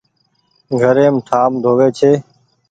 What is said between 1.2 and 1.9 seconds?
ٺآم ڌووي